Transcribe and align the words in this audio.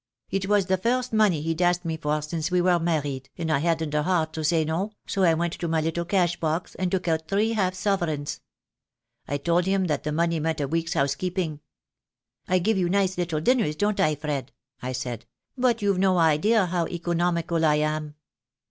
It 0.31 0.47
was 0.49 0.65
the 0.65 0.77
first 0.79 1.13
money 1.13 1.43
he'd 1.43 1.61
asked 1.61 1.85
me 1.85 1.95
for 1.95 2.23
since 2.23 2.49
we 2.49 2.59
were 2.59 2.79
married, 2.79 3.29
and 3.37 3.51
I 3.51 3.59
hadn't 3.59 3.91
the 3.91 4.01
heart 4.01 4.33
to 4.33 4.43
say 4.43 4.65
no, 4.65 4.93
so 5.05 5.21
I 5.21 5.35
went 5.35 5.53
to 5.53 5.67
my 5.67 5.79
little 5.79 6.05
cash 6.05 6.39
box 6.39 6.73
and 6.73 6.89
took 6.89 7.07
out 7.07 7.27
three 7.27 7.49
THE 7.49 7.49
DAY 7.49 7.49
WILL 7.51 7.55
COME. 7.55 7.63
1 7.65 7.65
93 7.65 7.65
half 7.65 7.75
sovereigns. 7.99 8.41
I 9.27 9.37
told 9.37 9.65
him 9.65 9.85
that 9.85 10.03
the 10.03 10.11
money 10.11 10.39
meant 10.39 10.59
a 10.59 10.67
week's 10.67 10.93
housekeeping. 10.95 11.59
'I 12.47 12.57
give 12.57 12.79
you 12.79 12.89
nice 12.89 13.15
little 13.15 13.41
dinners, 13.41 13.75
don't 13.75 13.99
I, 13.99 14.15
Fred?' 14.15 14.51
I 14.81 14.91
said, 14.91 15.27
'but 15.55 15.83
you've 15.83 15.99
no 15.99 16.17
idea 16.17 16.65
how 16.65 16.87
economical 16.87 17.63
I 17.63 17.75
am.' 17.75 18.15